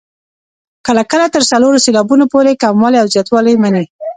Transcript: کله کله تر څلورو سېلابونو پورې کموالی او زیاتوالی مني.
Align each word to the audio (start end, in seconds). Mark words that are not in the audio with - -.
کله 0.85 1.01
کله 1.11 1.25
تر 1.33 1.43
څلورو 1.51 1.83
سېلابونو 1.85 2.25
پورې 2.33 2.59
کموالی 2.63 2.97
او 3.01 3.07
زیاتوالی 3.13 3.53
مني. 3.61 3.83